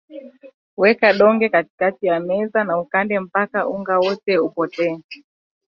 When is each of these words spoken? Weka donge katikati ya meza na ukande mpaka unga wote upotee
Weka 0.77 1.11
donge 1.13 1.49
katikati 1.49 2.05
ya 2.05 2.19
meza 2.19 2.63
na 2.63 2.79
ukande 2.79 3.19
mpaka 3.19 3.67
unga 3.67 3.99
wote 3.99 4.37
upotee 4.39 4.97